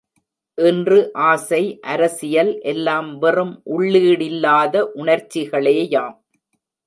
[0.57, 0.99] இன்று
[1.25, 1.59] ஆசை,
[1.81, 6.17] அரசியல் எல்லாம் வெறும் உள்ளீடில்லாத உணர்ச்சிகளேயாம்.